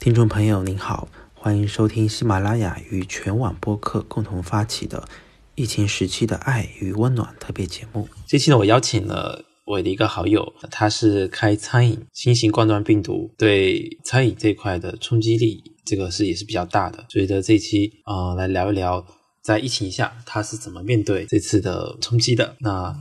[0.00, 5.06] 听众朋友您好，欢迎收听喜马拉雅与全网播客共同发起的
[5.54, 8.08] 疫情时期的爱与温暖特别节目。
[8.26, 17.04] 这期呢，我邀请了我的一个好友，他是开餐饮，新型冠状病毒对餐饮这块的冲击力，这个是也是比较大的。
[17.10, 19.04] 所以的这期啊、呃来聊一聊
[19.42, 22.56] 在疫情下他是怎么面对这次的冲击的。
[22.60, 22.96] 那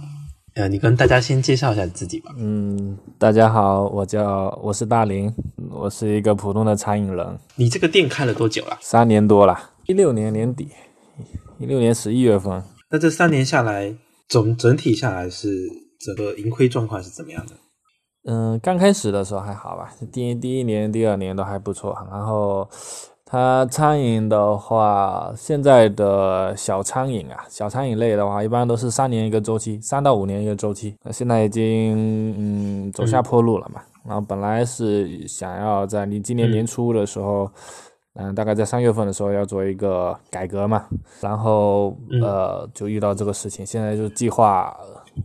[0.55, 2.31] 呃，你跟大家先介绍一下自己吧。
[2.37, 5.31] 嗯，大家好，我叫我是大林，
[5.71, 8.77] 我是一个普通的餐饮人，你这个店开了多久了？
[8.81, 10.69] 三年多了，一六年年底，
[11.59, 13.95] 一六年十一月份，那这三年下来，
[14.27, 15.67] 总整体下来是
[15.99, 17.53] 整个盈亏状况是怎么样的？
[18.25, 22.67] 嗯，刚开始的时候还好吧，第一第一年、第二年都还不错，然后
[23.29, 37.49] 它餐饮的话，现在的小餐饮啊，小餐饮类的话，一般都是三年一个周期，三到五年一个周期，那现在已经嗯走下坡路了嘛，然后本来是想要在你今年年初的时候。
[38.15, 40.83] 嗯，大概在三月份的时候要做一个改革嘛，
[41.21, 44.75] 然后呃就遇到这个事情，现在就计划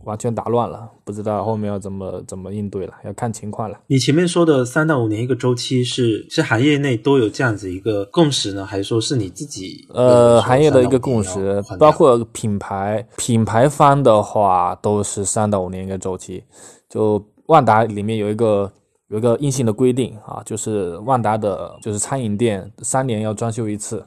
[0.03, 3.79] 完全打乱了，不知道后面要怎么怎么应对了，要看情况了。
[3.87, 16.43] 你前面说的三到五年一个周期是是行业内都有这样子一个共识呢，还是说是你自己呃，行业的一个共识包括品牌品牌方的话都是三到五年一个周期。
[16.87, 18.71] 就万达里面有一个
[19.09, 24.05] 有一个硬性的规定啊，就是万达的就是餐饮店三年要装修一次，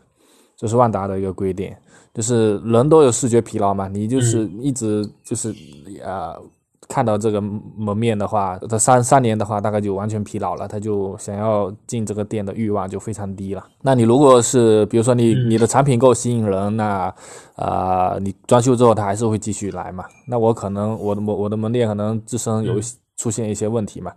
[0.57, 1.75] 这是万达的一个规定。
[2.19, 5.55] 就是人都有视觉疲劳嘛，你就是一直就是
[6.05, 6.35] 呃
[6.89, 13.65] 看到这个门面的话，他三三年的话，大概就完全疲劳了，他就想要进这个店的欲望就非常低了。
[13.83, 17.15] 那你如果是比如说你你的产品够吸引人，那
[17.55, 20.05] 啊、呃你装修之后他还是会继续来嘛。
[20.27, 24.11] 那我可能我的我我的门店可能自身有一些出现一些问题嘛。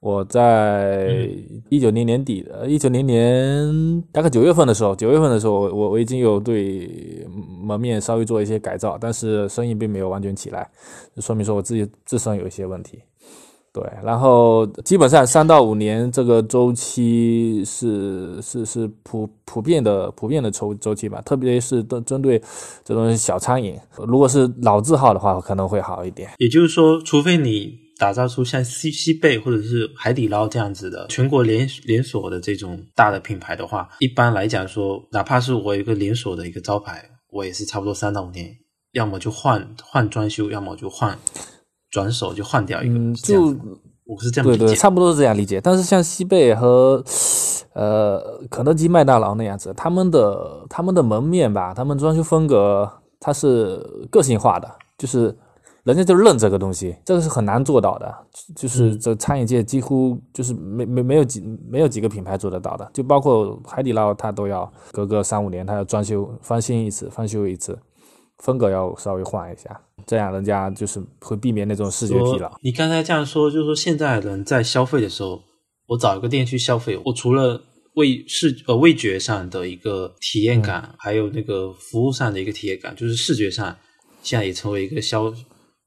[0.00, 1.28] 我在
[1.68, 7.26] 一九年年底的，一九年年大概九月份的时候，九月份的时候，我我我已经有对
[7.62, 10.70] 门面稍微做一些改造，但是生意并没有完全起来，
[11.14, 13.02] 就说明说我自己自身有一些问题。
[13.72, 22.40] 对，然后基本上三到五年这个周期是是是普普遍的普遍的周周期吧，特别是针针对
[22.84, 23.76] 这种小餐饮，
[24.06, 26.30] 如果是老字号的话，可能会好一点。
[26.38, 38.52] 也就是说，除非你打造出像西西贝或者是海底捞这样子的全国连连锁的这种大的品牌的话，一般来讲说，哪怕是我有一个连锁的一个招牌，我也是差不多三到五年，
[38.92, 41.16] 要么就换换装修，要么就换
[41.90, 43.56] 转手就换掉一个，嗯，就
[44.04, 44.74] 我是这样对对。
[44.74, 45.60] 差不多是这样理解。
[45.60, 47.02] 但是像西贝和
[47.74, 52.90] 呃肯德基、麦当劳那样子，他们的他们的门面吧，他们装修风格
[53.20, 53.78] 它是
[54.10, 54.68] 个性化的，
[54.98, 55.34] 就是
[55.84, 58.12] 人家就认这个东西，这个是很难做到的。
[58.56, 61.40] 就是这餐饮界几乎就是没没没有几
[61.70, 67.78] 没有几个品牌做得到的，就包括海底捞，它都要隔个三五年，它要装修翻新一次，翻修一次。
[68.38, 72.52] 风格要稍微换一下，这样人家就是会避免那种视觉疲劳。
[72.62, 75.40] 你刚才这样说，就是说现在人在消费的时候，
[75.86, 77.62] 我找一个店去消费，我除了
[77.94, 83.76] 味视呃味觉上的一个体验感，嗯还有那个服务上的一个体验感，就是视觉上，
[84.22, 85.32] 现在也成为一个消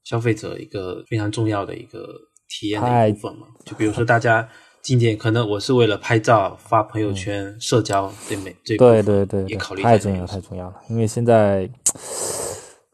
[0.08, 2.08] 消费者一个非常重要的一个
[2.48, 3.46] 体验的一部分嘛。
[3.66, 4.48] 就比如说大家
[4.80, 11.68] 今天，可能我是为了拍照、发朋友圈、社交对美这一部对分对对对也考，虑太重要太重要了，因为现在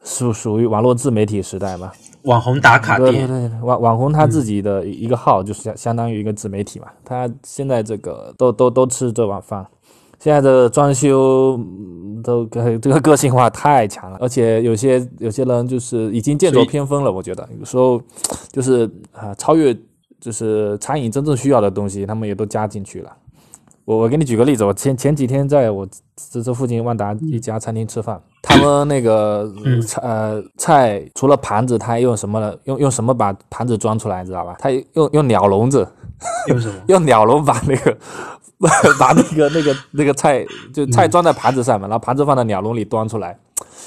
[0.03, 1.89] 属属于网络自媒体时代嘛。
[2.23, 9.65] 网红打卡对对，对，网网红他自己的一个号就是相相当于一个自媒体嘛，他现在这个都都都吃这碗饭。
[10.25, 11.55] 现在的装修
[12.23, 17.11] 都这个个性化太强了，而且有些有些人就是已经剑走偏锋了。
[17.11, 18.01] 我觉得有时候
[18.51, 19.71] 就是啊、超越
[20.19, 23.15] 就是餐饮真正需要的东西，他们也都加进去了。
[23.85, 25.87] 我我给你举个例子，我前前几天在我
[26.31, 32.53] 这这附近万达一家餐厅吃饭，他们那个嗯菜呃菜除了盘子，他还用什么呢？
[32.63, 34.55] 用用什么把盘子装出来，你知道吧？
[34.59, 35.87] 他用用鸟笼子，
[36.47, 36.73] 用什么？
[36.89, 37.95] 用鸟笼把那个
[38.99, 40.43] 把那个那个那个菜
[40.73, 43.37] 就菜装在盘子上面，然后盘子放在鸟笼里端出来。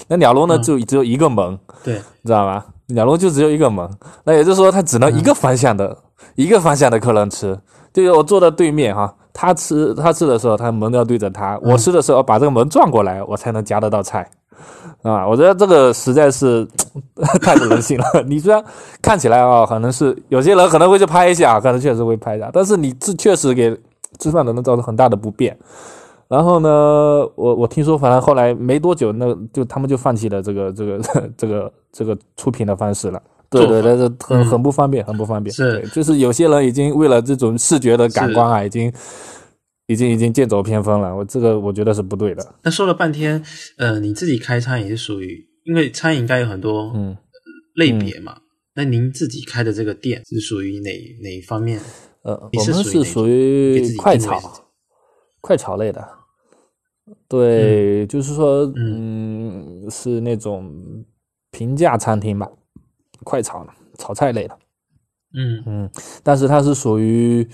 [0.06, 2.64] 那鸟笼呢嗯就只有一个门，对，你知道吗？
[2.86, 3.86] 鸟笼就只有一个门，
[4.24, 5.94] 那也就是说，它只能一个方向的、
[6.36, 7.58] 一个方向的客人吃。
[7.92, 14.28] 就是我坐在对面哈，他吃他吃的时候，他门要对着他；我吃的时候，把这个门转过来，我才能夹得到菜。
[15.02, 16.66] 啊，我觉得这个实在是
[17.40, 18.04] 太不人性了。
[18.26, 18.60] 你虽然
[19.00, 23.70] 看起来啊，可能是有些人可能会去拍一下，可能确实会拍一下，但是你这确实给
[24.18, 25.56] 吃饭的人造成很大的不便。
[26.26, 26.68] 然后呢，
[27.36, 30.98] 我我听说，反正后来没多久，那就他们就放弃了这个这个
[31.36, 33.22] 这个这个出品的方式了。
[33.50, 35.54] 对对但是很很不方便，很不方便。
[35.54, 38.92] 是，就是有些人已经为了这种视觉的感官啊，已经
[39.86, 41.16] 已经已经剑走偏锋了。
[41.16, 42.54] 我这个我觉得是不对的。
[42.62, 43.42] 那说了半天，
[43.78, 47.16] 呃，你自己开餐饮是属于，因为餐饮应该有很多嗯
[47.74, 48.38] 类别嘛。
[48.74, 50.90] 那您自己开的这个店是属于哪
[51.22, 51.80] 哪一方面？
[52.22, 54.40] 呃，你我们是是属于快炒
[55.40, 56.06] 快炒类的。
[57.26, 60.70] 对，就是说，嗯，是那种
[61.50, 62.46] 平价餐厅吧，
[63.24, 64.58] 快炒的，炒菜类的。
[65.34, 65.90] 嗯嗯，
[66.22, 67.46] 但是它是属于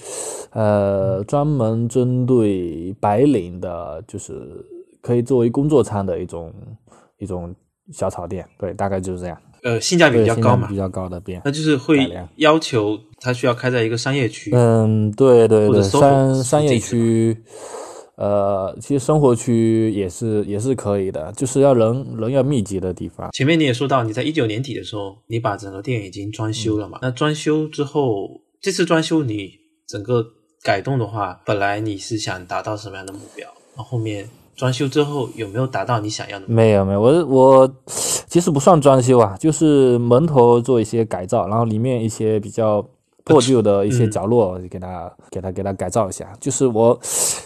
[0.52, 4.64] 呃专门针对白领的，就是
[5.02, 6.54] 可以作为工作餐的一种
[7.18, 7.52] 一种
[7.92, 8.48] 小炒店。
[8.56, 9.36] 对，大概就是这样。
[9.64, 11.40] 呃，性价比，比较高嘛比比，较高的店。
[11.44, 14.50] 那就是会要求它需要开在一个商业区。
[14.54, 17.42] 嗯，对对对，商商业区，
[18.16, 23.30] 呃，其实生活区也是也是可以的，就是要人人要密集的地方。
[23.32, 26.98] 前面你也说到，你在一九年底的时候，你把整个店已经装修了嘛？
[27.02, 29.50] 那装修之后，这次装修你
[29.86, 30.24] 整个
[30.62, 33.48] 改动的话，本来你是想达到什么样的目标？
[33.76, 36.54] 然后后面装修之后有没有达到你想要的目标？
[36.54, 42.88] 没有没有，我我其实不算装修啊，就是门头做一些改造，然后里面一些比较
[43.24, 46.98] 破旧的一些嗯角落，给它给它给它改造一下，就是我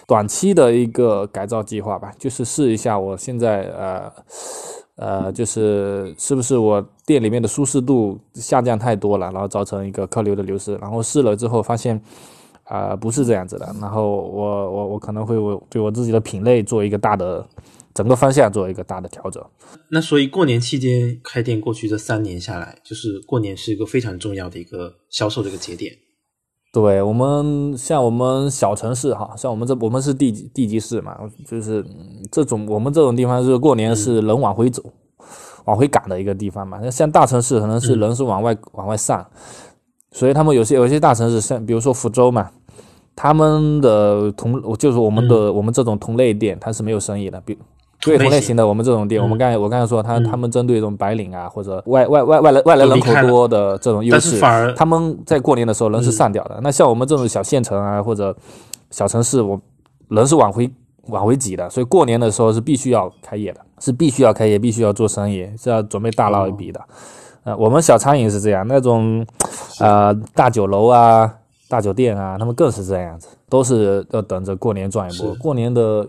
[0.07, 4.13] 短期的一个改造计划吧，就是试一下我现在呃
[4.97, 12.01] 呃，就是是不是我店里面的舒适度下降太多了，然后造成一个客流的流失，然后试了之后发现。
[12.71, 13.65] 啊、不是这样子的。
[13.81, 17.43] 然后我我我可能会我对我自己的品类做一个大的
[17.99, 19.45] 整个方向做一个大的调整。
[19.91, 25.93] 那所以过年期间开店，过去这三年下来，就是过年是一个非常重要的一个销售的一个节点。
[26.73, 34.81] 对我们像我们小城市哈，像我们这我们是地地级市嘛，就是嗯这种我们这种地方是过年是人往回走、
[35.65, 36.79] 往回赶的一个地方嘛。
[36.81, 39.27] 那像大城市可能是人是往外、往外散，
[40.13, 42.49] 所以他们有些有些大城市像比如说福州嘛，
[43.17, 47.59] 他们的同就是我们的、我们这种同类店它是没有生意的，比
[48.01, 49.23] 对同类型的我们这种店，嗯。
[49.23, 56.59] 我们刚才我刚才说他、他们针对这种白领啊或者外外外外来外来人口多的这种优势，反而他们在过年的时候人是散掉的。
[56.63, 58.37] 那像我们这种小县城啊或者
[58.91, 59.61] 小城市，我
[60.09, 60.71] 人是往回
[61.09, 66.81] 往回挤的，所以过年的时候是必须要开业的，是必须要开业，必须要做生意，是要准备大捞一笔的。
[67.45, 69.27] 呃，我们小餐饮是这样，那种
[69.81, 71.33] 呃大酒楼啊、
[71.69, 75.35] 大酒店啊，他们更是这样子，都是要等着过年赚一波。
[75.37, 76.07] 过年的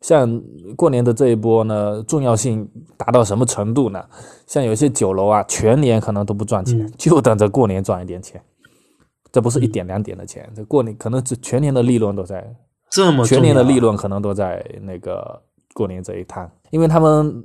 [0.00, 0.40] 像
[0.76, 4.04] 过年的这一波呢，重要性达到什么程度呢？
[4.46, 8.40] 像有些酒楼啊，全年可能都不赚钱，嗯就等着过年赚一点钱。
[9.30, 12.54] 这不是一点两点的钱，这过年可能是全年的利润都在
[12.90, 15.42] 这么全年的利润可能都在那个
[15.74, 17.44] 过年这一摊，因为他们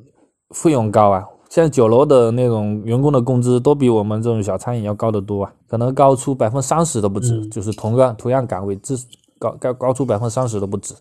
[0.51, 1.25] 费用高啊。
[1.50, 8.95] 像酒楼的那种员工的工资都比我们这种小餐饮要高得多啊，可能高出百分之三十都不止，嗯就是同样同样岗位，至
[9.38, 10.95] 高高高出百分之三十都不止。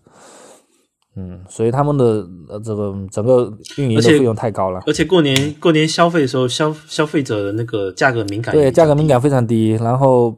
[1.15, 4.81] 嗯，所以他们的呃这个整个运营的费用太高了。
[4.87, 10.35] 而且过年过年消费的时候，消消费者的那个价格敏感对，价格敏感非常低，然后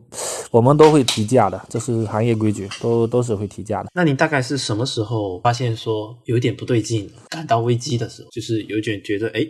[0.51, 3.91] 我们都会提价的，这是行业规矩，都都是会提价的。
[3.95, 9.47] 那你大概是什么时候发现说有一点不对劲，感到危机的时候，就是有一点觉得哎，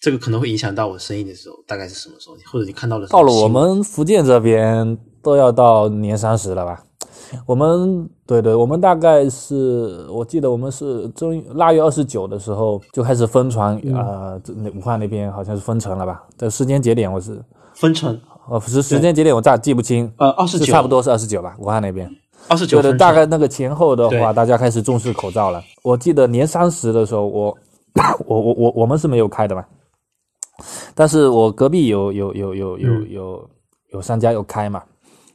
[0.00, 2.36] 这个可能会影响到我生意的时候，大概是什么时候？
[2.50, 6.82] 或者你看到了到了我们福建这边都要到年三十了吧？
[7.46, 13.94] 我们对对，我们大概是我记得我们是正腊月二十九的时候就开始封传，嗯。
[13.94, 16.22] 呃，这那武汉那边好像是封城了吧？
[16.36, 17.42] 这时间节点我是
[17.74, 18.18] 分成？
[18.48, 21.54] 呃时时间节点我咋记不清，呃二十九，差不多是二十九吧？
[21.58, 22.10] 武汉那边。
[22.48, 25.62] 二十九对的，大概那个前后的话，大家开始重视口罩了。
[25.82, 27.56] 我记得年三十的时候，我
[28.26, 29.64] 我我我我们是没有开的嘛，
[30.94, 33.10] 但是我隔壁有有有有有嗯。
[33.10, 33.50] 有
[33.92, 34.80] 有商家有开嘛，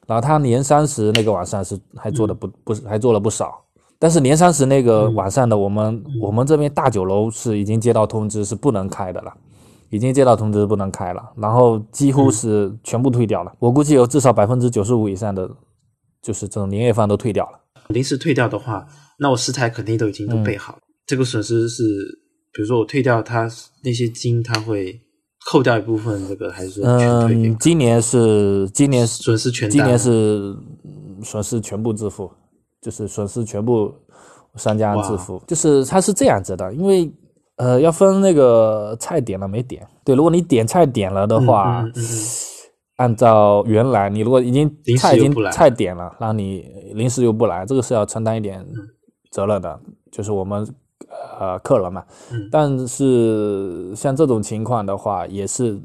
[0.05, 3.63] 然后他年三十那个晚上是还做的不不是还做了不少，
[3.97, 9.33] 但是年三十那个晚上的我们我们这边大酒楼是已经接到通知是不能开的了。
[9.91, 13.53] 已经接到通知不能开了，然后几乎是全部退掉了。
[13.59, 15.49] 我估计有至少百分之九十五以上的，
[16.23, 17.59] 就是这种年夜饭都退掉了。
[17.89, 18.87] 临时退掉的话，
[19.19, 20.79] 那我食材肯定都已经都备好了。
[21.05, 21.83] 这个损失是，
[22.51, 23.47] 比如说我退掉它
[23.83, 24.99] 那些金，它会
[25.45, 29.69] 扣掉一部分这个，还是全嗯，今年是今年是损失全？
[29.69, 32.31] 今年是嗯损失全部自负，
[32.81, 33.93] 就是损失全部
[34.55, 37.11] 商家自负，就是它是这样子的，因为
[37.57, 42.19] 呃要分那个菜点了没点，对，如果你点菜点了的话，嗯嗯嗯嗯。
[42.97, 48.87] 按照原来你如果已经菜已经菜点了，然后你临时又不来，这个是要承担一点嗯。
[49.31, 49.77] 责任的，
[50.13, 50.65] 就是我们
[51.39, 52.03] 呃客人嘛。
[52.31, 55.79] 嗯但是像这种情况的话，也是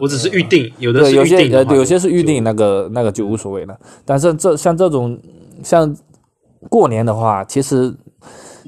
[0.00, 3.78] 我只是预定，有的，是有些呃，预定的话对，有些是预定那个那个就无所谓了。
[4.04, 5.18] 但是这像这种
[5.62, 5.96] 像
[6.68, 7.94] 过年的话，其实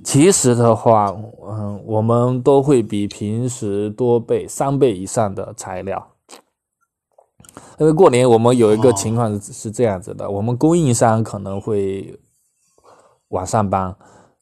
[0.04, 1.14] 其实的话，
[1.48, 6.10] 嗯，我们都会比平时多备三倍以上的材料。
[7.78, 12.16] 因为过年我们有一个情况是是这样子的，我们供应商可能会
[13.28, 13.94] 晚上班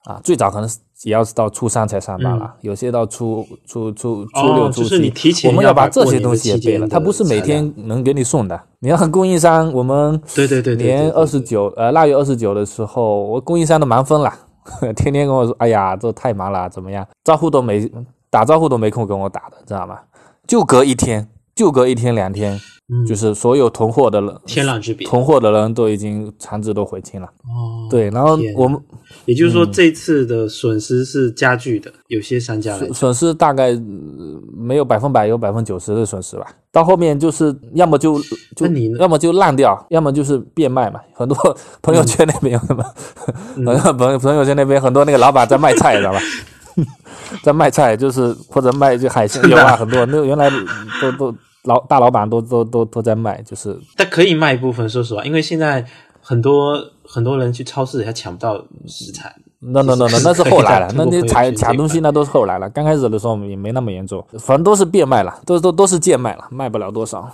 [0.04, 0.68] 啊，最早可能
[1.04, 6.88] 也要是到初三才上班了，有些到初初初初六初七，我们要把这些东西也备了。
[6.88, 14.32] 他不是每天能给你送的，你要供应商，我们对对对，年二十九呃腊月二十九的时候，我供应商都忙疯了，
[14.96, 17.06] 天天跟我说，哎呀，这太忙了，怎么样？
[17.24, 17.90] 招呼都没
[18.30, 19.98] 打招呼都没空跟我打的，知道吗？
[20.46, 21.28] 就隔一天，
[21.62, 22.60] 就隔一天两天。
[23.08, 25.06] 就是所有囤货的人，天壤之别。
[25.08, 27.26] 囤货的人都已经产值都回清了。
[27.26, 28.78] 哦，对，然后我们，
[29.24, 31.90] 也就是说，这次的损失是加剧的。
[32.08, 33.70] 有些商家损失大概
[34.54, 36.46] 没有百分百，有百分之九十的损失吧。
[36.70, 38.20] 到后面就是要么就
[38.54, 41.00] 就你要么就烂掉，要么就是变卖嘛。
[41.14, 41.34] 很多
[41.80, 42.84] 朋友圈那边有什么？
[43.96, 46.20] 朋朋友圈那边很多那个老板在卖菜，知道吧？
[47.42, 50.50] 在卖菜，就是或者卖就海鲜有啊，很多那原来
[51.00, 51.34] 都都。
[51.64, 54.88] 老大老板都都都都在卖，就是但可以卖一部分。
[54.88, 55.84] 说实话，因为现在
[56.20, 59.34] 很多很多人去超市还抢不到食材。
[59.60, 62.68] 那那那那那是后来了， 那你抢抢东西那都是后来了。
[62.70, 67.30] 刚开始的时候也没那么严重，反正都是变卖了，都都都是贱卖了，卖不了多少。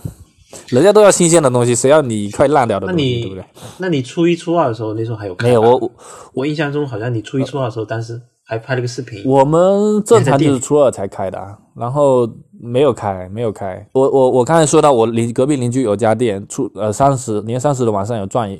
[0.69, 3.45] 人家都要新鲜的东西，谁要你快烂掉的东西，对不对？
[3.79, 5.61] 那你初一初二的时候，那时候还有没有？
[5.61, 5.93] 我
[6.35, 9.23] 我印象中好像你初一初二的时候，当时还拍了个视频。
[9.25, 12.28] 我们正常就是初二才开的，然后。
[12.61, 13.87] 没有开，没有开。
[13.93, 18.50] 我我我刚才说到，我邻隔壁邻居有家店，出呃三十年三十的晚上有赚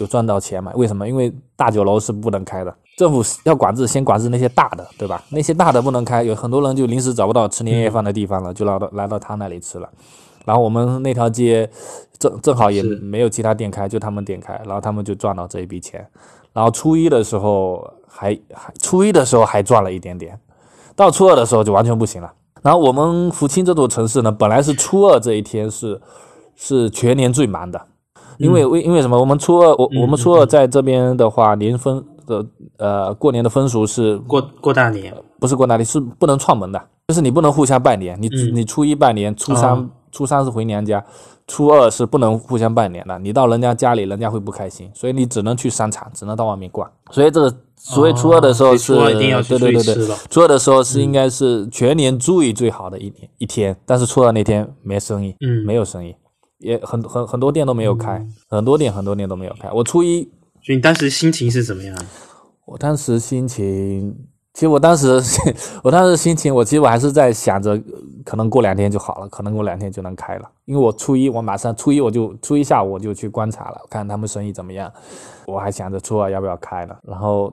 [0.00, 0.72] 有赚到钱嘛？
[0.74, 1.08] 为什么？
[1.08, 5.22] 因为大酒楼是不能开的，政府要管制，先管制那些大的，对吧？
[5.28, 9.88] 那些大的不能开，有很多人就临时找不到吃年夜饭的地方了，就来到来到他那里吃了。
[10.44, 11.70] 然后我们那条街
[12.18, 16.04] 正正好也没有其他店开，就他们店开，然后他们就赚到这一笔钱。
[16.56, 20.40] 然后初一的时候还还初一的时候还赚了一点点，
[20.94, 22.32] 到初二的时候就完全不行了。
[22.62, 26.00] 然后我们福清这座城市呢，本来是初二这一天是
[26.54, 27.78] 是全年最忙的，
[28.38, 29.20] 因为为因为什么？
[29.20, 32.46] 我们初二我我们初二在这边的话，年分的
[32.78, 41.04] 呃过年的风俗是过过大年，不是过大年是不能串门的，就是你不能互相拜年，你你初一拜年，初三初三是回娘家，
[41.46, 47.56] 初二是不能互相拜年的，你到人家家里，人家会不开心，所以你只能去商场，只能到外面逛，所以这个。
[47.78, 56.16] 所以初二的时候是，对对对对，初二的时候是应该是全年最最好的一年一天，但是初二那天没生意，嗯，没有生意，
[56.58, 59.70] 也很很很多店都没有开，很多店很多店都没有开。
[59.70, 60.22] 我初一，
[60.64, 61.94] 所以你当时心情是怎么样？
[62.64, 64.16] 我当时心情。
[64.56, 65.20] 其实我当时，
[65.84, 67.78] 我当时心情，我其实我还是在想着，
[68.24, 70.50] 可能过两天就好了，可能过两天就能开了。
[70.64, 74.90] 因为我初一，我马上初一我就初一下午我就去观察了，看他们生意怎么样。
[75.46, 76.98] 我还想着初二要不要开了。
[77.02, 77.52] 然后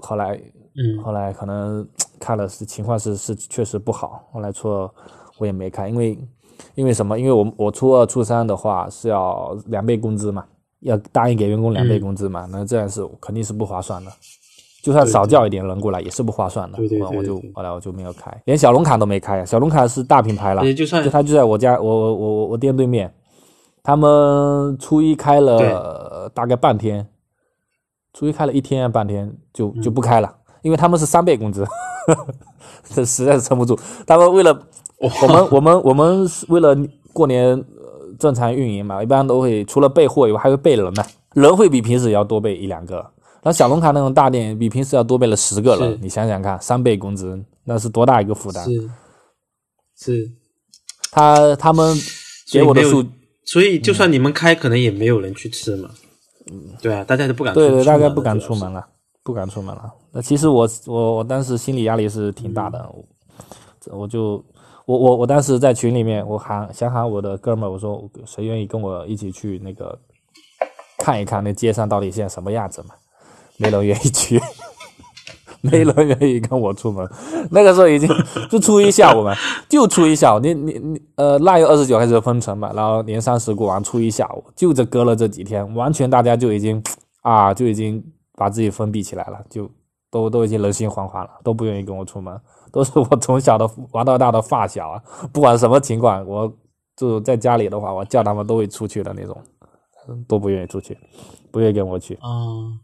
[0.00, 0.38] 后来，
[0.76, 1.88] 嗯，后来可能
[2.20, 4.28] 看了是情况是是确实不好。
[4.30, 4.90] 后来初二
[5.38, 6.18] 我也没开，因为
[6.74, 7.18] 因为什么？
[7.18, 10.44] 因为我我初二初三的话是要两倍工资嘛，
[10.80, 14.12] 要答应给员工两倍工资嘛，那这样是肯定是不划算的。
[14.84, 19.42] 就算少叫一点人过来也是不划算的，我就后来我就没有开，连小龙卡都没开。
[19.42, 23.10] 小龙卡是大品牌了，就算就他就在我家，我我我我店对面，
[23.82, 27.08] 他们初一开了大概半天，
[28.12, 31.64] 初一开了一天半天就就不开了，因为他们是三倍工资，
[32.84, 33.74] 这实在是撑不住。
[34.06, 34.52] 他们为了
[34.98, 36.76] 我们我们我们为了
[37.14, 37.64] 过年
[38.18, 43.12] 正常运营嘛，一般都会除了备货以外还会备人呢，人会比平时要多备一两个。
[43.44, 48.64] 那小龙卡那种大店比平时要多备了十个人，你想想看，三倍工资那是多大一个负担？
[48.64, 48.90] 是，
[49.96, 50.32] 是，
[51.10, 51.94] 他他们
[52.50, 53.06] 给我的数，
[53.44, 55.90] 所以就算你们开，可能也没有人去吃嘛。
[56.50, 57.52] 嗯，对啊，大家都不敢。
[57.52, 58.86] 对对，大家不敢出门了，
[59.22, 59.92] 不敢出门了。
[60.10, 62.90] 那其实我我我当时心理压力是挺大的，
[63.90, 64.42] 我就
[64.86, 69.98] 我我我当时在群里面，我喊想喊我的哥们儿，我说谁愿意跟我一起去那个
[70.98, 72.94] 看一看那街上到底现在什么样子嘛？
[73.58, 74.40] 没人愿意去，
[75.62, 77.08] 没人愿意跟我出门。
[77.50, 78.08] 那个时候已经
[78.50, 79.34] 就初一下午嘛，
[79.68, 80.38] 就初一下午。
[80.40, 86.82] 你你你呃，腊月二十九开始封城嘛，然后年三十过完，初一下午就这隔了这几天，完全大家就已经
[87.22, 88.04] 啊，就已经
[88.36, 89.70] 把自己封闭起来了，就
[90.10, 92.38] 都都已经人心惶惶了，都不愿意跟我出门。
[92.72, 95.00] 都是我从小的玩到大的发小啊，
[95.32, 96.52] 不管什么情况，我
[96.96, 99.40] 就在家里的话，我叫他们都会出去的那种，
[100.26, 100.98] 都不愿意出去，
[101.52, 102.18] 不愿意跟我去。
[102.22, 102.80] 嗯。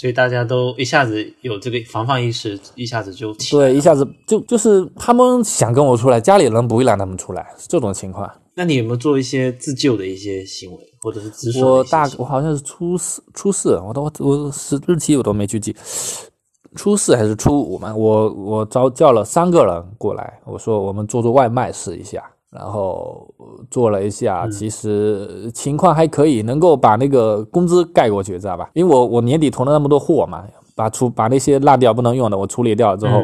[0.00, 8.30] 所以大家都一下子有这个防范意识，一下子就对，一下子就就是他们想跟我出来，家里人不会让他们出来，是这种情况。
[8.54, 11.66] 那你有没有做一些自救的一些行为，或者是止损？
[11.66, 15.74] 我大我好像是初四，初四，我都我是日期我都没去记，
[16.76, 17.92] 初四还是初五嘛？
[17.92, 23.34] 我我招叫了三个人过来，我说我们做做外卖试一下，然后
[23.70, 28.70] 做了一下，其实情况还可以，能够把那个工资盖过去，知道吧？
[28.74, 33.22] 因为我我年底囤了那么多货嘛，把出把那些烂掉不能用的我处理掉之后。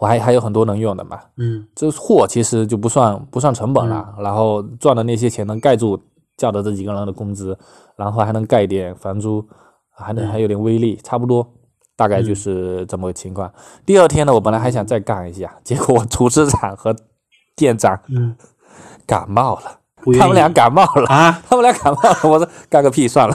[0.00, 5.96] 我还还有很多能用的嘛，嗯，这货其实就不算不算成本了，然后赚的那些钱能盖住
[6.36, 7.56] 叫的这几个人的工资，
[7.94, 9.46] 然后还能盖点房租，
[9.94, 11.46] 还能还有点微利，差不多，
[11.94, 13.52] 大概就是这么个情况。
[13.86, 16.92] 第二天呢，我本来还想再干一下，结果厨师长和
[17.56, 18.34] 店长嗯
[19.06, 19.78] 感冒了，
[20.18, 23.34] 他们俩感冒了啊，他们俩感冒了，我说干个屁算了，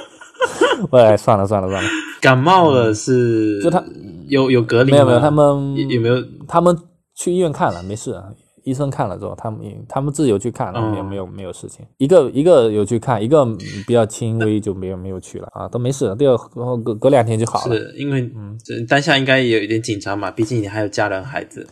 [0.90, 1.90] 喂，算了算了算了，
[2.20, 3.82] 感冒了是就他。
[4.28, 6.22] 有有隔离没有没有，他们有没有？
[6.46, 6.76] 他们
[7.14, 8.14] 去医院看了，没事。
[8.62, 11.86] 医生看了之后，他们他们自己有去看了，没有没有没有事情。
[11.96, 13.42] 一个一个有去看，一个
[13.86, 16.14] 比较轻微就没有没有去了啊，都没事。
[16.16, 16.36] 第二
[16.84, 17.74] 隔隔两天就好了。
[17.74, 21.66] 是因为嗯，当下应该也有一点紧张嘛，毕竟你还有家人孩子。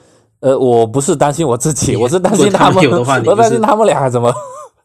[0.47, 2.85] 呃，我不是担心我自己，我是担心他们。
[3.27, 4.33] 我担心他们俩怎么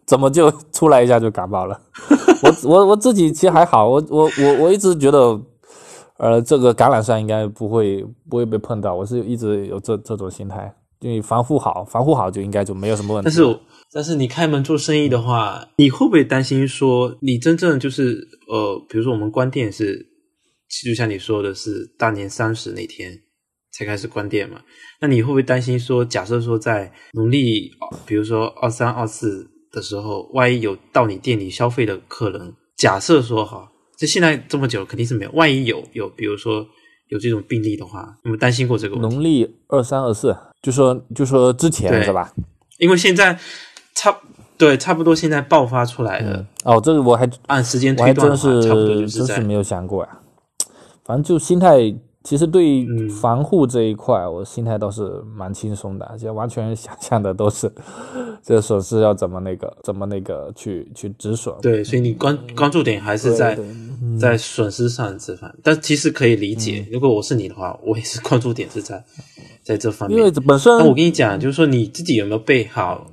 [0.08, 1.80] 怎么就出来一下就感冒了。
[2.42, 5.40] 我我我自己其实还好，我我我我一直觉得。
[6.18, 13.26] 呃，这个橄榄上应该不会不会被碰到，我是一直有这这种心态，因为防护好，防护好就应该就没有什么问题。
[13.26, 13.60] 但是
[13.92, 20.12] 但是你开门做生意的话，你会不会担心说你真正就是呃，比如说我们关店是，
[20.86, 23.18] 就像你说的是大年三十那天
[23.72, 24.62] 才开始关店嘛？
[25.00, 27.72] 那你会不会担心说，假设说在农历，
[28.06, 33.68] 比如说二三二四的时候，万一有到你店里消费的客人，假设说哈。
[33.98, 35.32] 就现在这么久，肯定是没有。
[35.34, 36.66] 万一有有，比如说
[37.10, 39.16] 有这种病例的话，有没有担心过这个问题？
[39.16, 42.34] 农历二三二四，就说就说之前是吧？
[42.80, 43.38] 因为现在
[43.94, 44.20] 差
[44.58, 50.20] 对差不多现在爆发出来的哦，这个我还按时间推断的话，差不多就是真是没有想过呀。
[51.06, 51.96] 反正就心态。
[52.24, 57.72] 其实对防护这一块，我心态倒是蛮轻松的，就完全想象的都是
[58.44, 61.54] 这损失要怎么那个怎么那个去去止损。
[61.62, 63.58] 对，所以你关关注点还是在
[64.20, 66.86] 在损失上这方，但其实可以理解。
[66.92, 69.04] 如果我是你的话，我也是关注点是在
[69.64, 70.20] 在这方面。
[70.20, 73.08] 因为本身，我跟你讲，就是说你自己有没有备好？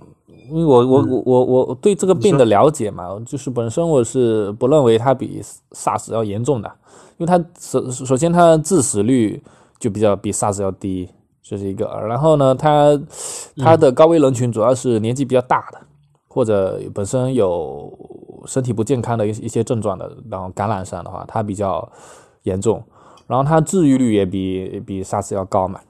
[0.50, 5.40] 因为我我我我我对这个病的了解嘛，就是本身我是不认为它比
[5.72, 6.70] SARS 要严重的。
[7.18, 9.42] 因为它首首先它致死率
[9.78, 11.10] 就比较比 SARS 要低，
[11.42, 11.84] 这是一个。
[12.08, 12.98] 然后呢，它
[13.56, 15.78] 它的高危人群主要是年纪比较大的，
[16.28, 17.92] 或者本身有
[18.46, 21.86] 身体不健康的一一些症状的，然后感染上的话，它比较
[22.44, 22.82] 严重。
[23.26, 25.80] 然后它治愈率也比比 SARS 要高嘛。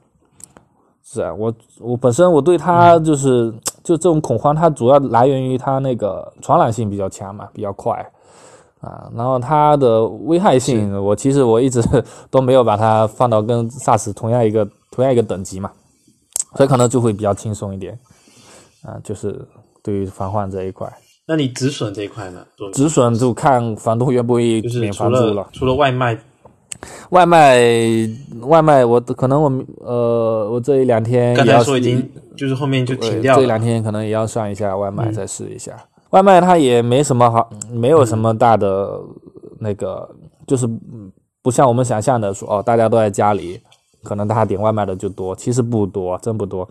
[1.04, 3.50] 是啊，我我本身我对它就是
[3.82, 8.04] 就这种恐慌，它主要来源于它那个传染性比较强嘛，比较快。
[8.80, 11.82] 啊，然后它的危害性，我其实我一直
[12.30, 15.70] 都没有把它放到跟 SARS 同样一个同样一个等级嘛，
[16.54, 17.98] 所以可能就会比较轻松一点。
[18.84, 19.44] 啊，就是
[19.82, 20.90] 对于防患这一块。
[21.26, 22.46] 那你止损这一块呢？
[22.72, 25.48] 止损就看房东愿不愿意免房租了。
[25.52, 26.16] 除了外卖，
[27.10, 27.58] 外卖
[28.42, 29.52] 外卖，我可能我
[29.84, 33.40] 呃，我这一两天刚才说已经就是后面就停掉了。
[33.40, 35.76] 这两天可能也要上一下外卖，再试一下。
[36.10, 39.00] 外卖它也没什么好，没有什么大的
[39.58, 40.08] 那个，
[40.46, 40.68] 就是
[41.42, 43.60] 不像我们想象的说哦，大家都在家里，
[44.02, 46.68] 可能大家点外卖的就多，其实不多，真不多。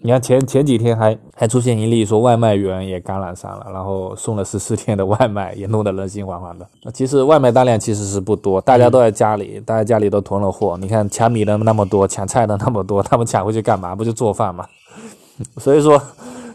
[0.00, 6.66] 你看前前几天还还出现一例说外卖员也感染上了，然后送了十四天的外卖，也弄得人心惶惶的。
[6.84, 10.78] 那其实外卖单量其实是不多，大家都在家里，大家家里都囤了货。
[10.80, 13.94] 你看抢米的那么多，抢菜的那么多，他们抢回去干嘛？
[13.94, 14.64] 不就做饭吗？
[15.58, 16.00] 所以说，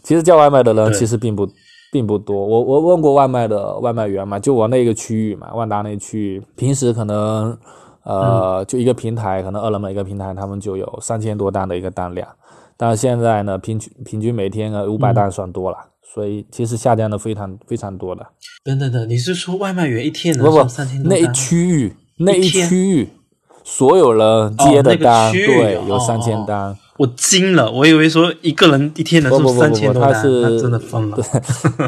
[0.02, 1.48] 其实叫外卖的人其实并不。
[1.94, 7.56] 并不多，我我问过外卖的外卖员嘛，就我那个区域嘛，万达那区域，平时可能，
[8.04, 12.28] 呃，就一个平台，可能饿了么一个平台，他们就有三千多单的一个单量，
[12.76, 18.26] 但是现在呢，平均平均每天呃五百单算多了，所以其实下降的非常非常多的。
[18.64, 21.22] 等等等，你是说外卖员一天能送三千多单？
[21.22, 23.10] 那一区域，那一区域。
[23.66, 31.18] 所有人接的单，对，有三千单，我惊了，我以为说一个人一天能送三千多单，他真的疯了。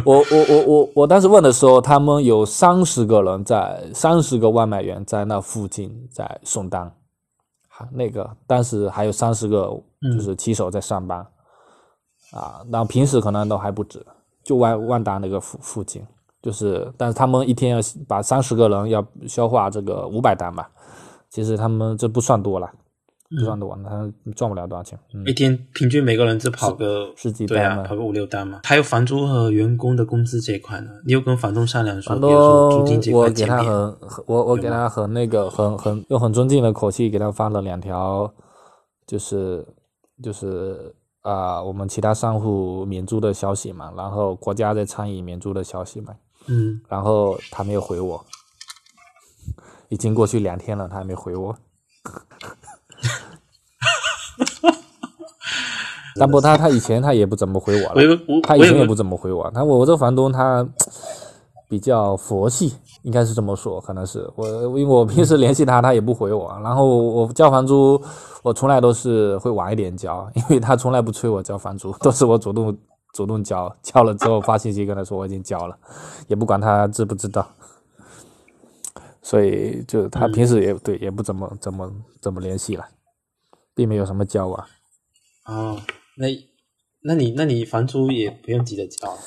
[0.04, 6.92] 我我我我我当时问的时候，他们有三十个人在，三十个外卖员在那附近在送单，
[7.92, 9.70] 那个当时还有三十个
[10.02, 11.20] 就是骑手在上班，
[12.32, 14.04] 啊，然后平时可能都还不止，
[14.44, 16.02] 就万万达那个附附近，
[16.42, 20.68] 就是，但是他们一天要把三十个人要消化这个五百单吧。
[21.30, 22.72] 其实他们这不算多了，
[23.30, 24.98] 不算多，他赚不了多少钱。
[25.14, 28.62] 嗯一，天平均每个人只跑个十几对啊，单嘛跑个五六单嘛。
[28.64, 33.64] 还有房租和员工的工资这一块呢，你有跟房东商量说，房比如说租金这块我给他？
[33.64, 38.32] 很很我我给他很那个很很用很尊敬的口气给他发了两条，
[39.08, 39.66] 就是
[40.22, 46.14] 就是啊、我们其他商户免租的消息嘛，然后国家在餐饮免租的消息嘛，
[46.46, 48.24] 嗯，然后他没有回我，
[49.90, 51.58] 已经过去两天了，他还没回我。
[56.18, 59.50] 但不，他他以前他也不怎么回我了他以前也不怎么回我。
[59.52, 60.66] 他我我这个房东他
[61.68, 62.74] 比较佛系，
[63.04, 66.58] 应该是这么说，可能是我因为我平时联系他，他也不回我。
[66.64, 68.02] 然后我交房租，
[68.44, 72.78] 我从来都是会晚一点交，因为他从来不催我交房租，都是我主动
[73.14, 75.78] 主动交，交了之后发信息跟他说我已经交了，
[76.28, 77.46] 也不管他知不知道。
[79.22, 82.86] 所以就他平时也、对也不怎么怎么怎么联系了，
[83.74, 84.64] 并没有什么交往。
[85.48, 85.78] 哦，
[86.18, 86.28] 那
[87.02, 89.18] 那你那你房租也不用急着交，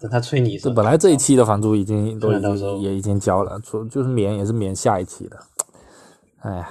[0.00, 2.32] 等他催你本来这一期的房租已经都
[2.78, 5.36] 也已经交了，就就是免也是免下一期的。
[6.42, 6.70] 哎呀，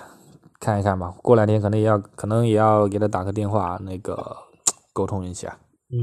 [0.59, 4.35] 看一看吧，过两天可能也要可能也要给他打个电话，那个
[4.93, 5.59] 沟通一下。
[5.91, 5.97] 嗯，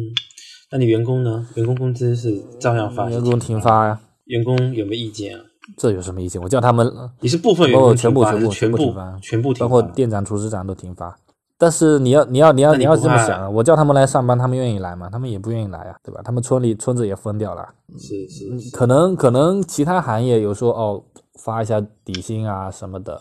[0.70, 1.48] 那你员工呢？
[1.54, 3.08] 员工工资是照样发？
[3.10, 5.42] 员工停发呀，员工有没有意见啊？
[5.76, 6.40] 这有什么意见？
[6.40, 6.88] 我叫他们
[7.20, 11.18] 你是部分员工哦全部全部全部全部停发全部停包括店长、厨师长都停发。
[11.58, 15.08] 但是你要你要你要你你要这么想啊，我叫他们来上班，他们愿意来吗？
[15.10, 16.20] 他们也不愿意来啊，对吧？
[16.24, 17.66] 他们村里村子也分掉了，
[17.98, 21.02] 是是是，可能可能其他行业有说哦
[21.34, 23.20] 发一下底薪啊什么的，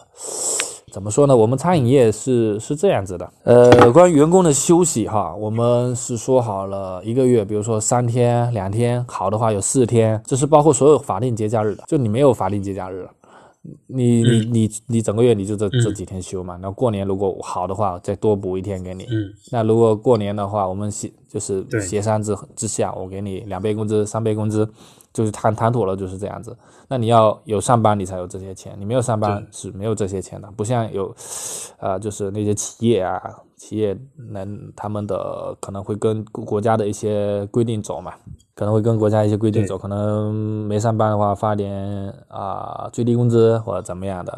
[0.91, 1.35] 怎么说呢？
[1.35, 13.09] 我们餐饮业是是这样子的，呃，关于员工的休息哈，我们是说好了一个月，比如说三天、两天，好的话有四天，这是包括所有法定节假日的，就你没有法定节假日了。
[13.87, 24.67] 你你你你整个月你就这这几天休嘛，然后过年如果好的话再多补一天给你，嗯那如果过年的话，我们协就是协商之之下，我给你两倍工资、三倍工资，
[25.13, 26.55] 就是谈谈妥了就是这样子。
[26.87, 30.47] 那你要有上班，你才有这些钱；你没有上班是没有这些钱的。
[30.55, 31.15] 不像有，
[31.79, 33.19] 呃，就是那些企业啊，
[33.57, 33.97] 企业
[34.31, 38.13] 能他们的可能会跟国家的一些规定走嘛，
[38.53, 40.33] 可能会跟国家一些规定走，可能
[40.67, 41.73] 没上班的话发点
[42.27, 44.33] 啊、最低工资或者怎么样的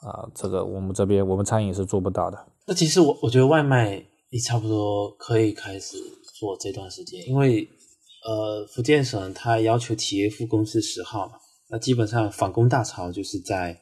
[0.00, 2.46] 啊、这个我们这边我们餐饮是做不到的。
[2.66, 5.96] 那其实我我觉得外卖也差不多可以开始
[6.38, 7.68] 做这段时间，因为
[8.26, 11.34] 呃，福建省它要求企业复工是十号嘛，
[11.68, 13.80] 那基本上返工大潮就是在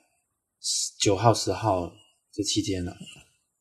[1.00, 1.90] 九号、十号
[2.32, 2.92] 这期间了。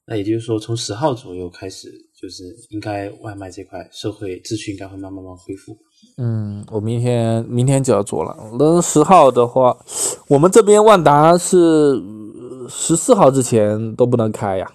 [0.10, 5.78] 那也就是说，从十号左右开始，就是应该外卖这块社会秩序应该会慢慢慢慢恢复。
[6.18, 8.34] 嗯，我明天明天就要做了。
[8.58, 9.76] 那十号的话，
[10.30, 12.02] 我们这边万达是
[12.70, 14.72] 十四号之前都不能开呀。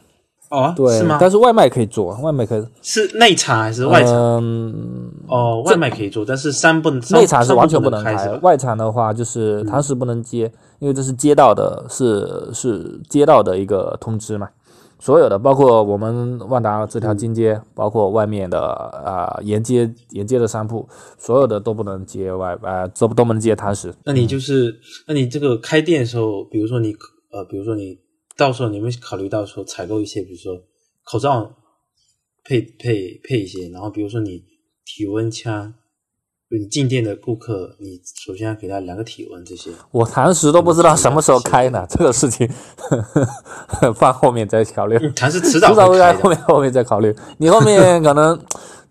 [0.51, 1.17] 哦，对，是吗？
[1.19, 2.67] 但是外卖可以做，外卖可以。
[2.83, 4.13] 是内场还是外场？
[4.13, 8.29] 嗯，哦，外卖可以做，但是三不能内场是完全不能开？
[8.43, 14.47] 外场的话就是堂食不能接，因为这是街道的，是是街道的一个通知嘛。
[15.03, 20.89] 所有的，包括我们万达这条金街，包括外面的啊、沿街沿街的商铺，
[21.19, 23.93] 所有的都不能接外呃，都都不能接堂食。
[24.05, 26.95] 那你就是，那你这个开店的时候，比如说你
[27.33, 27.99] 呃，比如说你
[28.37, 30.53] 到时候你们考虑到说采购一些，比如说
[31.03, 31.53] 口罩
[32.45, 34.45] 配配配一些，然后比如说你
[34.85, 35.75] 体温枪，
[36.59, 39.71] 你进店的顾客，你首先要给他量个体温这些。
[39.91, 42.49] 我堂食都不知道什么时候开呢，这个事情
[43.95, 44.97] 放后面再考虑。
[44.97, 47.15] 嗯，谈是迟早迟早会开后面后面再考虑。
[47.39, 48.39] 你后面可能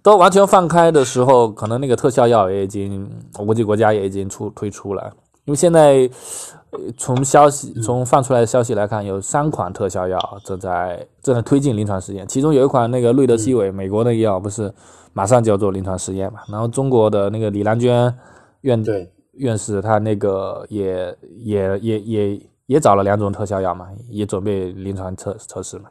[0.01, 5.11] 都完全放开的时候，可能那个特效药也已经，我估计国家也已经出推出了。
[5.45, 6.09] 因为现在
[6.53, 6.60] 呃
[6.97, 14.73] 从消息从放出来的消息来看，有三款特效药正在正在推进临床试验，其中有一款那个瑞德西韦，美国那个药不是
[15.13, 16.39] 马上就要做临床试验嘛？
[16.49, 18.13] 然后中国的那个李兰娟
[18.61, 25.89] 院对，院士他那个也也也也也找了两种特效药嘛，也准备临床测测试嘛，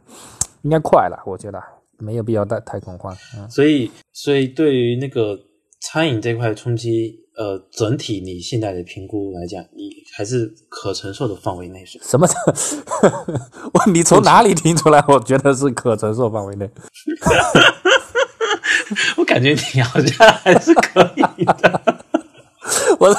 [0.62, 1.62] 应该快了，我觉得
[1.98, 3.14] 没有必要太太恐慌。
[3.36, 5.38] 嗯，所以所以对于那个
[5.80, 11.98] 餐饮这块冲击，呃，整体你现在的评估来讲，你还是可承受的范围内是？
[12.04, 12.34] 什么叫？
[13.72, 15.02] 我你从哪里听出来？
[15.08, 16.70] 我觉得是可承受范围内。
[19.16, 21.00] 我感觉你好像还是可
[21.38, 22.04] 以的。
[22.98, 23.16] 我，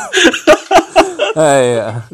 [1.35, 2.09] 哎呀，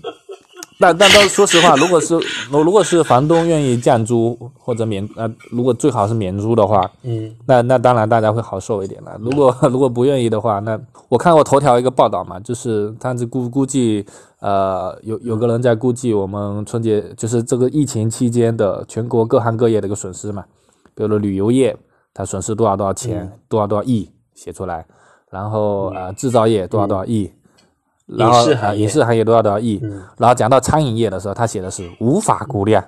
[0.79, 2.13] 但但但说实话，如果是
[2.51, 9.17] 如如果是房东愿意降租或者免呃，如果最好是免租的话，嗯那那当然大家会好受一点了。
[9.19, 14.05] 如果 如果不愿意的话，那我看过头条一个报道嘛，就是他是估估计
[14.39, 20.45] 呃有有个人在估计我们春节就是这个疫情期间的全国各行各业的一个损失嘛，
[20.93, 21.75] 比如说旅游业
[22.13, 24.85] 它损失多少多少钱，多少多少亿写出来，
[25.31, 27.31] 然后呃制造业多少多少亿。
[28.07, 32.83] 然后影视行业呃影视行业多少多少亿，嗯然后讲到餐饮业的时候，他写的是无法估量，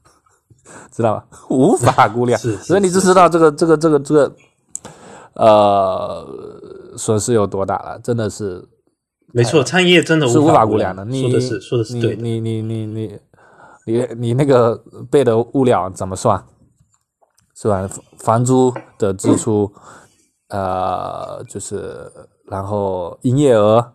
[0.92, 1.24] 知道吧？
[1.50, 4.32] 无法估量，所以你就知道这个这个这个这个
[5.34, 6.26] 呃
[6.96, 8.68] 损失有多大了，真的是
[9.32, 11.04] 没错，餐饮业真的是无法法估量的。
[11.04, 12.22] 你说的是说的是对的。
[12.22, 13.18] 你你你你
[13.86, 14.76] 你你那个
[15.10, 16.44] 备的物料怎么算？
[17.54, 17.88] 是吧？
[18.18, 19.72] 房租的支出，
[20.48, 22.08] 呃，就是
[22.46, 23.94] 然后营业额，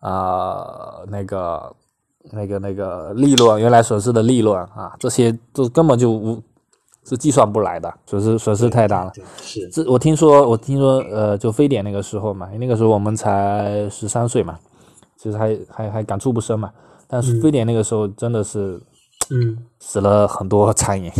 [0.00, 1.74] 啊，那个
[2.32, 6.42] 那个那个利润，原来损失的利润啊，这些都根本就无
[7.04, 9.12] 是计算不来的，损失损失太大了。
[9.42, 14.58] 是这我听说，我听说，呃，就非典那个时候嘛，那个时候我们才十三岁嘛，
[15.16, 16.70] 其实还还还感触不深嘛。
[17.08, 18.80] 但是非典那个时候真的是
[19.30, 21.10] 嗯死了很多餐饮，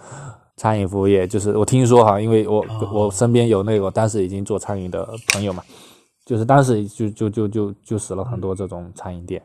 [0.56, 5.62] 餐饮服务业，就是我听说哈，因为我、哦我身边有那个当时已经做餐饮的朋友嘛，
[6.32, 9.42] 就是当时就就就就就死了很多这种餐饮店。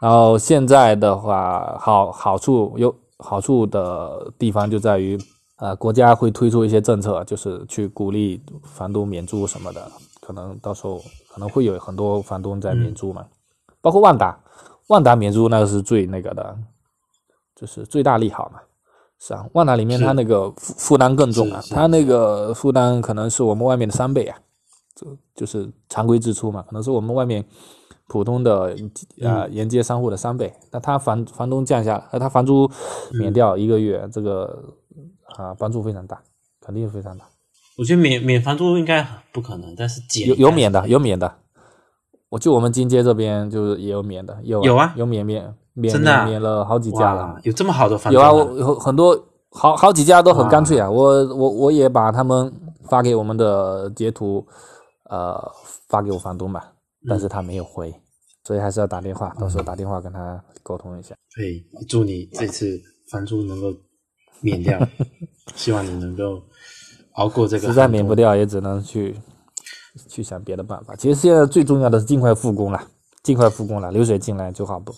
[0.00, 5.18] 然后现在的话，好好处有好处的地方就在于，
[5.56, 13.26] 呃，国家会推出一些政策，就是去鼓励房东免租什么的，可能到时候可能会有很多房东在免租嘛，
[13.82, 14.38] 包括万达，
[14.86, 16.56] 万达免租那个是最那个的，
[17.54, 18.60] 就是最大利好嘛。
[19.18, 24.38] 是啊，万达里面是它那个负负担更重啊，是是它那个负担可能是我们外面的三倍啊，
[24.94, 27.44] 就就是常规支出嘛，可能是我们外面
[28.08, 28.76] 普通的
[29.20, 30.52] 呃沿街商户的三倍。
[30.72, 32.70] 那他房房东降下来，呃他房租
[33.12, 34.64] 免掉一个月，这个
[35.36, 36.20] 啊帮助非常大，
[36.60, 37.24] 肯定非常大。
[37.78, 41.32] 我觉得免免房租应该不可能，但是减有有免的，有免的。
[42.28, 47.38] 我就我们金街这边就是也有免的，有有啊有免免免真的啊免免了好几家了。
[47.42, 49.18] 有这么好的房有啊，我有很多
[49.50, 52.52] 好好几家都很干脆啊，我我我也把他们
[52.84, 54.46] 发给我们的截图，
[55.10, 55.52] 呃，
[55.88, 56.72] 发给我房东吧，
[57.08, 57.92] 但是他没有回，
[58.44, 61.16] 所以还是要打电话，到时候打电话跟他沟通一下。
[61.36, 63.74] 对，祝你这次房租能够
[64.40, 64.78] 免掉，
[65.56, 66.40] 希望你能够
[67.14, 67.66] 熬过这个。
[67.66, 69.16] 实在免不掉，也只能去
[70.08, 70.94] 去想别的办法。
[70.94, 72.88] 其实现在最重要的是尽快复工了，
[73.24, 74.94] 尽快复工了，流水进来就好不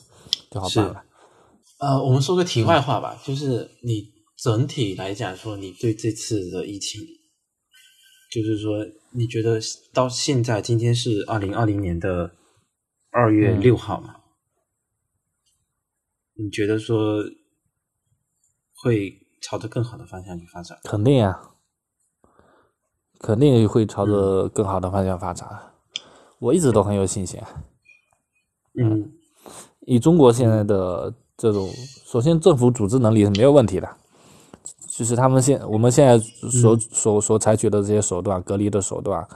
[0.51, 1.03] 就好办了。
[1.79, 4.05] 呃，我们说个题外话吧，就是你
[4.37, 7.01] 整体来讲说，你对这次的疫情，
[8.33, 8.79] 就是说，
[9.11, 9.61] 你觉得
[9.93, 12.35] 到现在，今天是二零二零年的
[13.11, 14.17] 二月嗯六号嘛？
[16.33, 17.23] 你觉得说
[18.75, 20.79] 会朝着更好的方向去发展？
[20.85, 21.43] 肯定呀、
[23.19, 25.75] 肯定会朝着更好的方向发展。
[26.39, 27.65] 我一直都很有信心啊。
[28.81, 29.13] 嗯
[29.81, 31.69] 以中国现在的这种，
[32.07, 33.97] 首先政府组织能力是没有问题的，
[34.95, 39.27] 就是他们现我们现在所、所所采取的这些手段，隔离的手段，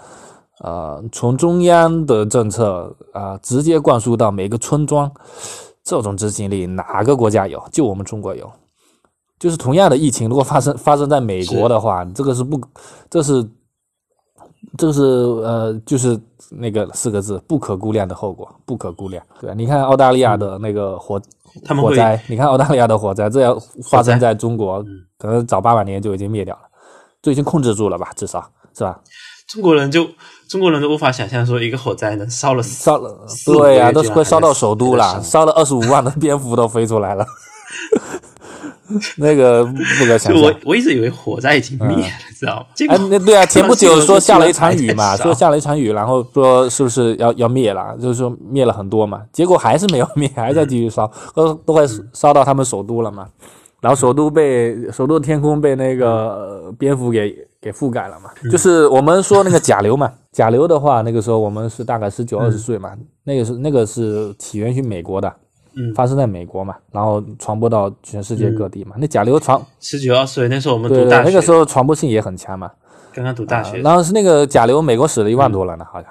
[0.62, 5.10] 呃，从中央的政策啊、直接灌输到每个村庄，
[5.82, 7.62] 这种执行力哪个国家有？
[7.72, 8.50] 就我们中国有。
[9.38, 12.60] 就是同样的疫情，如果发生发生在美国的话，这个是不，
[13.08, 13.46] 这是，
[14.76, 16.18] 这是呃，就是
[16.50, 19.24] 那个四个字，不可估量的后果，不可估量。
[19.40, 21.20] 对，你看澳大利亚的那个火、
[21.80, 23.58] 火灾，你看澳大利亚的火灾，这要
[23.90, 26.62] 发生在中国，嗯可能早八百年就已经灭掉了，
[27.22, 29.00] 就已经控制住了吧，至少是吧？
[29.48, 30.04] 中国人就
[30.48, 37.24] 中国人都无法想象说一个火灾能烧了烧了，对呀、都快烧到首都了，烧烧了二十五万的蝙蝠都飞出来了，
[39.18, 40.42] 那个不可想象。
[40.42, 42.66] 我我一直以为火灾已经灭了，知道吗？
[42.88, 53.28] 哎，那对啊， 前不久说下了一场雨嘛，说下了一场雨，然后说是不是要要灭了，就是说灭了很多嘛，结果还是没有灭，还在继续烧，都都快烧到他们首都了嘛。
[53.80, 62.92] 然后首都被首都天空被那个呃蝙蝠给给覆盖了嘛，就是我们说那个甲流嘛， 甲流的话，那个时候我们是大概十九二十岁嘛，
[63.24, 65.32] 那个是那个是起源于美国的，
[65.74, 65.92] 嗯。
[65.94, 72.70] 发生在美国嘛，然后传播到全世界各地嘛，那甲流传十九二十岁那时候我们读大学，那个时候传播性也很强嘛，
[73.12, 76.10] 刚刚读大学，然后是那个甲流，美国死了一万多人呢，好像。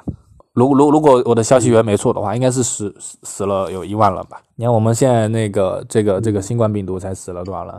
[0.56, 4.42] 如如如果我的消息源没错的话，应该是死死死了有一万人吧。
[4.56, 7.74] 你看我们现在那个这个这个新冠病毒才死了多少人，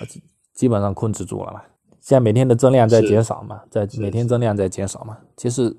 [0.00, 0.22] 呃基
[0.54, 1.60] 基本上控制住了嘛。
[2.00, 5.18] 现在每天的增量在减少嘛，在每天增量在减少嘛。
[5.36, 5.76] 其实，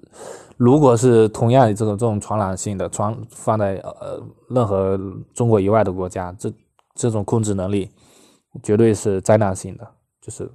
[0.58, 5.00] 如果是同样的这种这种传染性的传放在呃任何
[5.34, 6.54] 中国以外的国家，这
[6.94, 7.90] 这种控制能力
[8.62, 9.88] 绝对是灾难性的，
[10.22, 10.48] 就是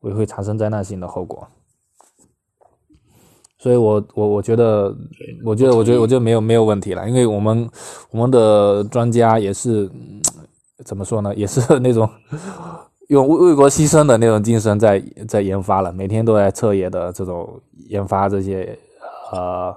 [0.00, 1.46] 会会产生灾难性的后果。
[3.58, 4.94] 所以我我我觉得，
[5.44, 7.68] 我觉得我觉得我觉得没有没有问题了，因为我们
[8.10, 9.90] 我们的专家也是
[10.84, 12.08] 怎么说呢，也是 那种。
[13.08, 18.78] 用为为国牺牲的那种精神在在研发了，每天都在彻夜的这种研发这些
[19.32, 19.74] 呃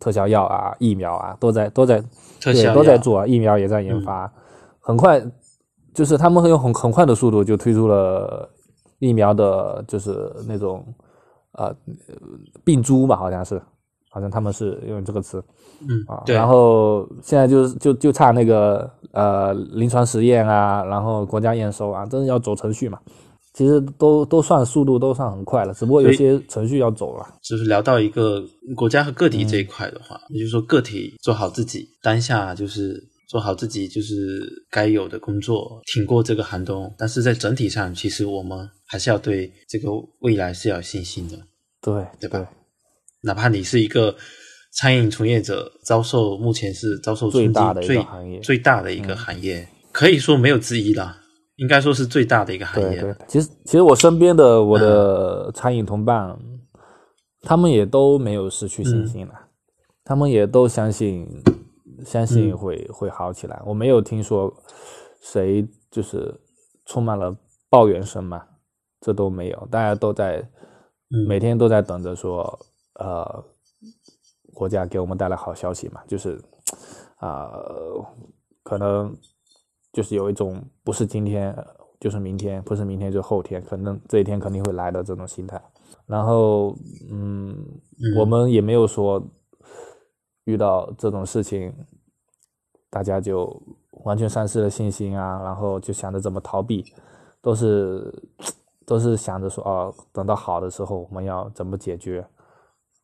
[0.00, 2.02] 特效药啊、疫苗啊，都在都在
[2.40, 4.32] 对都在做，疫苗也在研发，
[4.80, 5.22] 很快
[5.92, 8.48] 就是他们会用很很快的速度就推出了
[8.98, 10.82] 疫苗的，就是那种
[11.52, 11.74] 呃
[12.64, 13.60] 病株吧，好像是，
[14.10, 15.42] 好像他们是用这个词。
[15.88, 22.98] 嗯啊，然后现在就是就就差那个呃临床实验啊，然后国家验收啊，真的要走程序嘛。
[23.54, 27.26] 其实都都算速度都算很快了，只不过有些程序要走了。
[27.42, 28.42] 就是聊到一个
[28.74, 36.94] 国家和个体这一块的话，也就是说个体做好自己当下就是做好自己就是该有的工作，挺过这个寒冬。
[36.98, 39.88] 但是在整体上，其实我们还是要对这个
[40.20, 41.38] 未来是要有信心的，
[41.80, 42.46] 对对吧？
[43.22, 44.14] 哪怕你是一个。
[44.74, 48.02] 餐饮从业者遭受目前是遭受最大的最
[48.42, 51.14] 最大的一个行业，可以说没有之一了，
[51.56, 52.98] 应该说是最大的一个行业。
[52.98, 56.34] 对对，其实其实我身边的我的餐饮同伴，
[57.42, 59.34] 他们也都没有失去信心了，
[60.04, 61.28] 他们也都相信
[62.04, 63.62] 相信会会好起来。
[63.64, 64.52] 我没有听说
[65.20, 66.34] 谁就是
[66.86, 67.36] 充满了
[67.68, 68.44] 抱怨声嘛，
[69.00, 70.46] 这都没有，大家都在
[71.26, 72.58] 每天都在等着说
[72.94, 73.44] 呃。
[74.54, 76.02] 国家给我们带来好消息嘛？
[76.06, 76.38] 就是，
[77.16, 77.50] 啊，
[78.62, 79.16] 可能
[79.90, 81.56] 就是有一种不是今天
[81.98, 85.60] 就是明天，不是明天就后天，可能这一天肯定会来的这种心态。
[86.06, 86.76] 然后，
[87.10, 87.56] 嗯，
[88.18, 89.26] 我们也没有说
[90.44, 91.72] 遇到这种事情，
[92.90, 93.60] 大家就
[94.04, 96.92] 完全丧失了信心啊，然后就想着怎么逃避，
[97.40, 98.12] 都是
[98.84, 102.26] 都是想着说，哦，等到好的时候我们要怎么解决。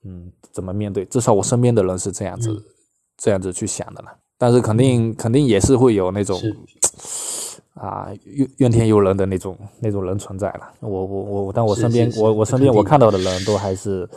[0.04, 1.04] 嗯，怎么面对？
[1.04, 2.64] 至少我身边的人是这样子，
[3.16, 4.16] 这样子去想的了。
[4.38, 6.40] 但是肯定肯定也是会有那种
[7.74, 10.70] 啊怨怨天尤人的那种那种人存在了。
[10.78, 14.08] 我我我，但我身边我我身边我看到的人都还是，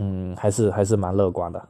[0.00, 1.68] 嗯，还是还是蛮乐观的。